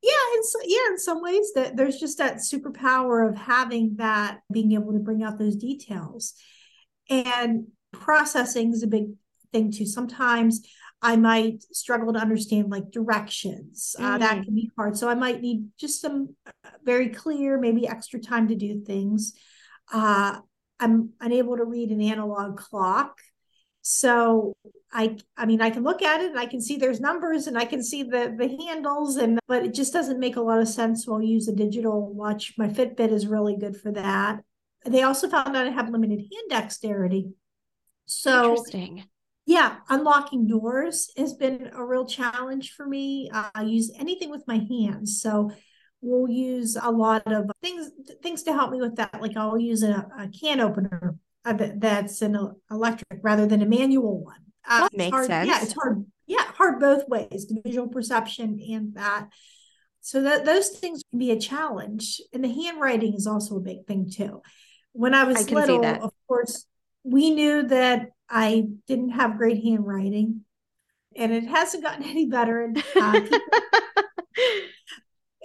yeah 0.05 0.35
and 0.35 0.45
so 0.45 0.59
yeah 0.65 0.87
in 0.91 0.99
some 0.99 1.21
ways 1.21 1.51
that 1.55 1.75
there's 1.75 1.99
just 1.99 2.19
that 2.19 2.37
superpower 2.37 3.27
of 3.27 3.35
having 3.35 3.95
that 3.97 4.39
being 4.51 4.73
able 4.73 4.93
to 4.93 4.99
bring 4.99 5.23
out 5.23 5.39
those 5.39 5.55
details. 5.55 6.33
And 7.09 7.67
processing 7.91 8.71
is 8.71 8.83
a 8.83 8.87
big 8.87 9.05
thing 9.51 9.71
too. 9.71 9.85
Sometimes 9.85 10.61
i 11.01 11.15
might 11.15 11.61
struggle 11.73 12.13
to 12.13 12.19
understand 12.19 12.69
like 12.69 12.89
directions. 12.91 13.95
Mm-hmm. 13.97 14.05
uh, 14.05 14.17
that 14.19 14.37
mm. 14.37 14.43
can 14.45 14.55
be 14.55 14.71
hard. 14.77 14.97
So 14.97 15.09
i 15.09 15.15
might 15.15 15.41
need 15.41 15.67
just 15.79 16.01
some 16.01 16.35
uh, 16.45 16.69
very 16.83 17.09
clear 17.09 17.59
maybe 17.59 17.87
extra 17.87 18.19
time 18.19 18.47
to 18.49 18.55
do 18.55 18.81
things. 18.81 19.33
Uh, 19.91 20.39
i'm 20.79 21.11
unable 21.21 21.57
to 21.57 21.63
read 21.63 21.89
an 21.89 22.01
analog 22.01 22.57
clock 22.57 23.17
so 23.87 24.57
I 24.91 25.15
I 25.37 25.45
mean 25.45 25.61
I 25.61 25.69
can 25.69 25.83
look 25.83 26.01
at 26.01 26.19
it 26.19 26.31
and 26.31 26.39
I 26.39 26.47
can 26.47 26.59
see 26.59 26.75
there's 26.75 26.99
numbers 26.99 27.45
and 27.45 27.55
I 27.55 27.65
can 27.65 27.83
see 27.83 28.01
the 28.01 28.33
the 28.35 28.57
handles 28.65 29.17
and 29.17 29.37
but 29.47 29.63
it 29.63 29.75
just 29.75 29.93
doesn't 29.93 30.19
make 30.19 30.37
a 30.37 30.41
lot 30.41 30.59
of 30.59 30.67
sense. 30.67 31.05
So 31.05 31.13
I'll 31.13 31.21
use 31.21 31.47
a 31.47 31.55
digital 31.55 32.11
watch. 32.11 32.55
My 32.57 32.67
Fitbit 32.67 33.11
is 33.11 33.27
really 33.27 33.55
good 33.55 33.77
for 33.77 33.91
that. 33.91 34.39
They 34.87 35.03
also 35.03 35.29
found 35.29 35.55
out 35.55 35.67
I 35.67 35.69
have 35.69 35.89
limited 35.89 36.17
hand 36.17 36.49
dexterity. 36.49 37.29
So 38.07 38.55
interesting. 38.55 39.03
Yeah, 39.45 39.75
unlocking 39.87 40.47
doors 40.47 41.11
has 41.15 41.35
been 41.35 41.69
a 41.71 41.85
real 41.85 42.07
challenge 42.07 42.73
for 42.75 42.87
me. 42.87 43.29
Uh, 43.31 43.49
I 43.53 43.61
use 43.61 43.93
anything 43.99 44.31
with 44.31 44.47
my 44.47 44.65
hands. 44.67 45.21
So 45.21 45.51
we'll 46.01 46.27
use 46.27 46.75
a 46.81 46.89
lot 46.89 47.31
of 47.31 47.51
things 47.61 47.91
things 48.23 48.41
to 48.43 48.53
help 48.53 48.71
me 48.71 48.81
with 48.81 48.95
that. 48.95 49.21
Like 49.21 49.37
I'll 49.37 49.59
use 49.59 49.83
a, 49.83 50.07
a 50.17 50.27
can 50.29 50.59
opener 50.59 51.14
uh, 51.45 51.53
that's 51.75 52.21
an 52.21 52.37
electric 52.71 53.19
rather 53.21 53.45
than 53.45 53.61
a 53.61 53.65
manual 53.65 54.19
one. 54.19 54.39
Uh, 54.67 54.81
that 54.81 54.97
makes 54.97 55.13
hard, 55.13 55.27
sense. 55.27 55.47
Yeah, 55.47 55.61
it's 55.61 55.73
hard. 55.73 56.05
Yeah, 56.25 56.43
hard 56.43 56.79
both 56.79 57.07
ways, 57.07 57.47
the 57.47 57.61
visual 57.63 57.87
perception 57.87 58.59
and 58.71 58.95
that. 58.95 59.29
So 60.01 60.23
that 60.23 60.45
those 60.45 60.69
things 60.69 61.03
can 61.09 61.19
be 61.19 61.31
a 61.31 61.39
challenge. 61.39 62.19
And 62.33 62.43
the 62.43 62.51
handwriting 62.51 63.13
is 63.13 63.27
also 63.27 63.57
a 63.57 63.61
big 63.61 63.85
thing 63.85 64.09
too. 64.11 64.41
When 64.93 65.13
I 65.13 65.23
was 65.25 65.47
I 65.47 65.53
little, 65.53 65.85
of 65.85 66.13
course, 66.27 66.65
we 67.03 67.29
knew 67.29 67.63
that 67.63 68.09
I 68.29 68.67
didn't 68.87 69.11
have 69.11 69.37
great 69.37 69.63
handwriting, 69.63 70.41
and 71.15 71.31
it 71.31 71.45
hasn't 71.45 71.83
gotten 71.83 72.03
any 72.09 72.25
better. 72.25 72.63
And, 72.63 72.77
uh, 72.95 73.21
people, 73.21 73.39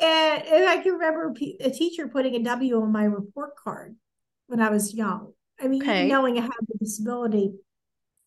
and, 0.00 0.42
and 0.44 0.68
I 0.68 0.78
can 0.82 0.92
remember 0.94 1.34
a 1.60 1.70
teacher 1.70 2.08
putting 2.08 2.34
a 2.36 2.42
W 2.42 2.80
on 2.80 2.90
my 2.90 3.04
report 3.04 3.56
card 3.56 3.96
when 4.46 4.60
I 4.60 4.70
was 4.70 4.94
young. 4.94 5.32
I 5.62 5.68
mean, 5.68 5.82
okay. 5.82 6.08
knowing 6.08 6.38
I 6.38 6.42
had 6.42 6.50
the 6.68 6.78
disability. 6.78 7.52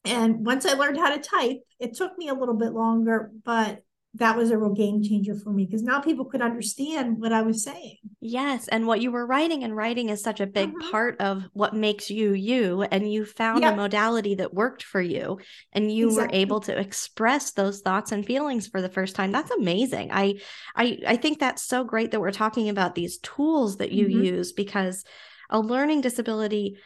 And 0.05 0.45
once 0.45 0.65
I 0.65 0.73
learned 0.73 0.97
how 0.97 1.15
to 1.15 1.21
type, 1.21 1.61
it 1.79 1.95
took 1.95 2.17
me 2.17 2.27
a 2.27 2.33
little 2.33 2.55
bit 2.55 2.73
longer, 2.73 3.31
but 3.43 3.83
that 4.15 4.37
was 4.37 4.51
a 4.51 4.57
real 4.57 4.73
game 4.73 5.01
changer 5.01 5.33
for 5.33 5.49
me 5.49 5.65
because 5.65 5.81
now 5.81 5.99
people 5.99 6.25
could 6.25 6.41
understand 6.41 7.19
what 7.19 7.33
I 7.33 7.41
was 7.41 7.63
saying. 7.63 7.97
Yes. 8.21 8.67
And 8.67 8.85
what 8.85 9.01
you 9.01 9.11
were 9.11 9.25
writing 9.25 9.63
and 9.63 9.75
writing 9.75 10.09
is 10.09 10.21
such 10.21 10.39
a 10.39 10.45
big 10.45 10.69
uh-huh. 10.69 10.91
part 10.91 11.19
of 11.19 11.45
what 11.53 11.73
makes 11.73 12.11
you 12.11 12.33
you. 12.33 12.83
And 12.83 13.11
you 13.11 13.25
found 13.25 13.61
yep. 13.63 13.73
a 13.73 13.75
modality 13.75 14.35
that 14.35 14.53
worked 14.53 14.83
for 14.83 15.01
you 15.01 15.39
and 15.71 15.91
you 15.91 16.09
exactly. 16.09 16.37
were 16.37 16.41
able 16.41 16.59
to 16.61 16.79
express 16.79 17.51
those 17.51 17.81
thoughts 17.81 18.11
and 18.11 18.23
feelings 18.23 18.67
for 18.67 18.83
the 18.83 18.89
first 18.89 19.15
time. 19.15 19.31
That's 19.31 19.51
amazing. 19.51 20.11
I 20.11 20.35
I 20.75 20.99
I 21.07 21.15
think 21.15 21.39
that's 21.39 21.63
so 21.63 21.83
great 21.83 22.11
that 22.11 22.21
we're 22.21 22.31
talking 22.31 22.69
about 22.69 22.93
these 22.93 23.17
tools 23.17 23.77
that 23.77 23.91
you 23.91 24.05
mm-hmm. 24.05 24.25
use 24.25 24.51
because 24.51 25.03
a 25.49 25.59
learning 25.59 26.01
disability 26.01 26.77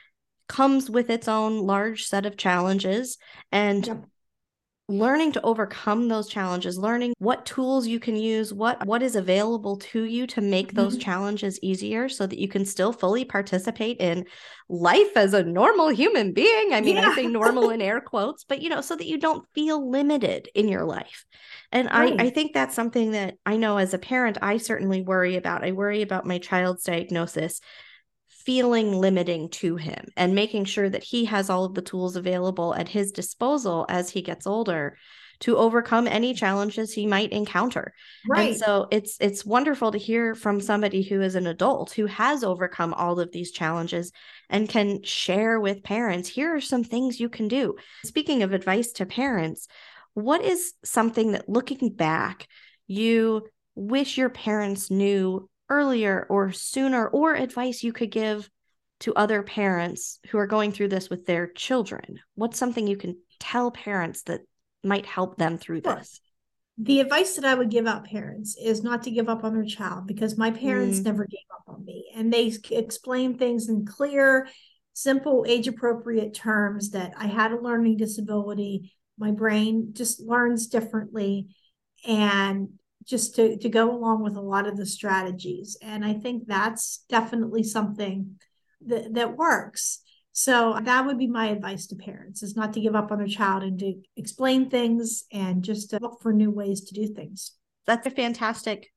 comes 0.48 0.90
with 0.90 1.10
its 1.10 1.28
own 1.28 1.60
large 1.60 2.06
set 2.06 2.26
of 2.26 2.38
challenges 2.38 3.18
and 3.52 3.88
yep. 3.88 4.06
learning 4.88 5.32
to 5.34 5.42
overcome 5.42 6.08
those 6.08 6.28
challenges 6.28 6.78
learning 6.78 7.14
what 7.20 7.46
tools 7.46 7.88
you 7.88 8.00
can 8.00 8.16
use 8.16 8.54
what 8.54 8.86
what 8.86 9.04
is 9.04 9.16
available 9.16 9.78
to 9.78 10.04
you 10.04 10.26
to 10.26 10.42
make 10.42 10.68
mm-hmm. 10.68 10.78
those 10.78 10.98
challenges 10.98 11.60
easier 11.62 12.08
so 12.08 12.26
that 12.26 12.40
you 12.40 12.48
can 12.48 12.66
still 12.66 12.94
fully 12.94 13.26
participate 13.26 13.98
in 14.00 14.26
life 14.70 15.16
as 15.16 15.34
a 15.34 15.44
normal 15.44 15.90
human 15.90 16.32
being 16.32 16.74
i 16.74 16.82
mean 16.82 16.96
yeah. 16.96 17.10
i 17.10 17.16
say 17.16 17.28
normal 17.28 17.70
in 17.70 17.82
air 17.82 18.00
quotes 18.00 18.44
but 18.46 18.62
you 18.62 18.70
know 18.70 18.82
so 18.82 18.96
that 18.96 19.08
you 19.08 19.18
don't 19.18 19.46
feel 19.54 19.90
limited 19.90 20.50
in 20.56 20.68
your 20.68 20.86
life 20.86 21.26
and 21.72 21.90
right. 21.92 22.20
I, 22.20 22.26
I 22.26 22.30
think 22.30 22.54
that's 22.54 22.76
something 22.76 23.12
that 23.12 23.36
I 23.46 23.58
know 23.58 23.78
as 23.78 23.94
a 23.94 24.00
parent, 24.00 24.38
I 24.42 24.58
certainly 24.58 25.02
worry 25.02 25.36
about. 25.36 25.66
I 25.66 25.74
worry 25.74 26.02
about 26.02 26.26
my 26.26 26.38
child's 26.38 26.84
diagnosis 26.84 27.60
feeling 28.48 28.94
limiting 28.94 29.50
to 29.50 29.76
him 29.76 30.06
and 30.16 30.34
making 30.34 30.64
sure 30.64 30.90
that 30.90 31.04
he 31.04 31.26
has 31.26 31.50
all 31.50 31.66
of 31.66 31.74
the 31.74 31.82
tools 31.82 32.16
available 32.16 32.74
at 32.76 32.88
his 32.88 33.12
disposal 33.12 33.86
as 33.90 34.10
he 34.10 34.22
gets 34.22 34.48
older 34.48 34.98
to 35.42 35.58
overcome 35.58 36.08
any 36.08 36.32
mm-hmm. 36.32 36.38
challenges 36.38 36.94
he 36.94 37.06
might 37.06 37.34
encounter. 37.34 37.94
Right. 38.26 38.52
And 38.52 38.58
so 38.58 38.88
it's 38.90 39.18
it's 39.20 39.46
wonderful 39.46 39.92
to 39.92 39.98
hear 39.98 40.34
from 40.34 40.62
somebody 40.62 41.04
who 41.04 41.22
is 41.22 41.36
an 41.36 41.46
adult 41.46 41.92
who 41.92 42.06
has 42.06 42.42
overcome 42.42 42.94
all 42.94 43.20
of 43.20 43.34
these 43.34 43.52
challenges 43.52 44.14
and 44.50 44.70
can 44.70 45.04
share 45.04 45.60
with 45.60 45.84
parents 45.84 46.30
here 46.30 46.56
are 46.56 46.62
some 46.62 46.86
things 46.86 47.20
you 47.20 47.28
can 47.28 47.50
do. 47.50 47.76
Speaking 48.06 48.44
of 48.44 48.54
advice 48.54 48.94
to 48.94 49.06
parents, 49.06 49.68
what 50.14 50.42
is 50.42 50.72
something 50.86 51.34
that 51.34 51.50
looking 51.50 51.90
back 51.94 52.48
you 52.88 53.46
wish 53.76 54.18
your 54.18 54.30
parents 54.30 54.90
knew 54.90 55.50
earlier 55.70 56.26
or 56.30 56.52
sooner, 56.52 57.08
or 57.08 57.34
advice 57.36 57.84
you 57.84 57.94
could 57.94 58.12
give 58.12 58.50
to 59.02 59.14
other 59.16 59.44
parents 59.44 60.20
who 60.30 60.38
are 60.38 60.48
going 60.48 60.72
through 60.72 60.90
this 60.90 61.10
with 61.10 61.26
their 61.26 61.48
children? 61.48 62.20
What's 62.36 62.58
something 62.58 62.88
you 62.88 62.98
can 62.98 63.18
tell 63.40 63.72
parents 63.72 64.24
that 64.24 64.42
might 64.84 65.06
help 65.06 65.38
them 65.38 65.58
through 65.58 65.82
sure. 65.84 65.96
this? 65.96 66.20
The 66.80 67.00
advice 67.00 67.36
that 67.36 67.46
I 67.46 67.56
would 67.56 67.72
give 67.72 67.88
out 67.88 68.06
parents 68.06 68.56
is 68.56 68.84
not 68.84 69.04
to 69.04 69.12
give 69.12 69.30
up 69.30 69.44
on 69.44 69.54
their 69.54 69.66
child 69.66 70.06
because 70.06 70.38
my 70.38 70.52
parents 70.52 71.00
mm. 71.00 71.06
never 71.06 71.26
gave 71.26 71.40
up 71.52 71.74
on 71.74 71.84
me 71.84 72.12
and 72.16 72.32
they 72.32 72.54
explain 72.70 73.38
things 73.38 73.68
in 73.68 73.86
clear, 73.86 74.48
simple 74.94 75.46
age 75.48 75.68
appropriate 75.68 76.36
terms 76.36 76.92
that 76.92 77.14
I 77.18 77.28
had 77.28 77.52
a 77.52 77.60
learning 77.60 77.98
disability. 77.98 78.94
My 79.18 79.32
brain 79.32 79.90
just 79.94 80.20
learns 80.20 80.68
differently. 80.68 81.48
And 82.06 82.70
just 83.08 83.36
to, 83.36 83.58
to 83.58 83.70
go 83.70 83.92
along 83.92 84.24
with 84.24 84.36
a 84.36 84.42
lot 84.42 84.68
of 84.68 84.78
the 84.78 84.86
strategies. 84.86 85.78
And 85.82 86.04
I 86.04 86.14
think 86.14 86.44
that's 86.46 87.04
definitely 87.10 87.64
something 87.64 88.40
that, 88.86 89.14
that 89.14 89.38
works. 89.38 90.02
So 90.34 90.78
that 90.84 91.06
would 91.06 91.18
be 91.18 91.28
my 91.28 91.48
advice 91.48 91.88
to 91.88 91.96
parents 91.96 92.44
is 92.44 92.56
not 92.56 92.74
to 92.74 92.82
give 92.82 92.96
up 92.96 93.12
on 93.12 93.18
their 93.18 93.28
child 93.28 93.64
and 93.64 93.80
to 93.80 93.96
explain 94.16 94.70
things 94.70 95.24
and 95.32 95.64
just 95.64 95.90
to 95.90 96.00
look 96.00 96.22
for 96.22 96.32
new 96.32 96.52
ways 96.52 96.82
to 96.82 96.94
do 96.94 97.08
things. 97.14 97.54
That's 97.88 98.06
a 98.06 98.12
fantastic 98.12 98.92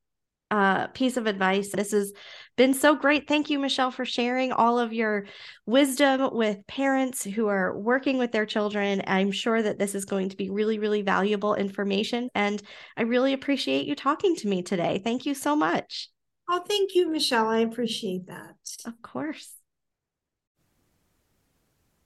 uh, 0.50 0.88
piece 0.88 1.16
of 1.16 1.26
advice. 1.26 1.70
This 1.70 1.92
has 1.92 2.12
been 2.56 2.74
so 2.74 2.94
great. 2.94 3.28
Thank 3.28 3.50
you, 3.50 3.58
Michelle, 3.58 3.90
for 3.90 4.04
sharing 4.04 4.52
all 4.52 4.78
of 4.78 4.92
your 4.92 5.26
wisdom 5.66 6.34
with 6.34 6.66
parents 6.66 7.24
who 7.24 7.46
are 7.46 7.78
working 7.78 8.18
with 8.18 8.32
their 8.32 8.46
children. 8.46 9.02
I'm 9.06 9.30
sure 9.30 9.62
that 9.62 9.78
this 9.78 9.94
is 9.94 10.04
going 10.04 10.30
to 10.30 10.36
be 10.36 10.50
really, 10.50 10.78
really 10.78 11.02
valuable 11.02 11.54
information. 11.54 12.28
And 12.34 12.60
I 12.96 13.02
really 13.02 13.32
appreciate 13.32 13.86
you 13.86 13.94
talking 13.94 14.36
to 14.36 14.48
me 14.48 14.62
today. 14.62 15.00
Thank 15.02 15.24
you 15.24 15.34
so 15.34 15.54
much. 15.54 16.10
Oh, 16.50 16.62
thank 16.68 16.94
you, 16.94 17.08
Michele. 17.08 17.46
I 17.46 17.58
appreciate 17.60 18.26
that. 18.26 18.56
Of 18.84 19.00
course. 19.02 19.54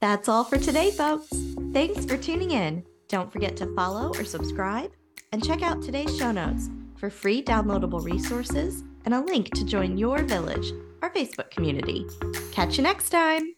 That's 0.01 0.29
all 0.29 0.43
for 0.43 0.57
today, 0.57 0.91
folks. 0.91 1.29
Thanks 1.73 2.05
for 2.05 2.15
tuning 2.15 2.51
in. 2.51 2.85
Don't 3.07 3.31
forget 3.31 3.57
to 3.57 3.73
follow 3.75 4.09
or 4.09 4.23
subscribe 4.23 4.91
and 5.31 5.43
check 5.43 5.63
out 5.63 5.81
today's 5.81 6.15
show 6.15 6.31
notes 6.31 6.69
for 7.05 7.11
free 7.11 7.43
downloadable 7.43 8.03
resources 8.03 8.83
and 9.05 9.13
a 9.13 9.19
link 9.19 9.53
to 9.53 9.63
join 9.63 9.95
Your 9.95 10.23
Village, 10.23 10.71
our 11.03 11.11
Facebook 11.11 11.51
community. 11.51 12.03
Catch 12.51 12.77
you 12.77 12.83
next 12.83 13.09
time. 13.09 13.53